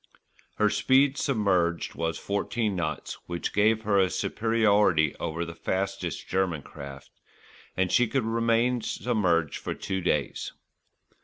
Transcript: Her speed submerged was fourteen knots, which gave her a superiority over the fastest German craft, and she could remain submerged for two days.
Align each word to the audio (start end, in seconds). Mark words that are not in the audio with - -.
Her 0.55 0.71
speed 0.71 1.15
submerged 1.19 1.93
was 1.93 2.17
fourteen 2.17 2.75
knots, 2.75 3.19
which 3.27 3.53
gave 3.53 3.83
her 3.83 3.99
a 3.99 4.09
superiority 4.09 5.15
over 5.19 5.45
the 5.45 5.53
fastest 5.53 6.27
German 6.27 6.63
craft, 6.63 7.11
and 7.77 7.91
she 7.91 8.07
could 8.07 8.25
remain 8.25 8.81
submerged 8.81 9.57
for 9.59 9.75
two 9.75 10.01
days. 10.01 10.53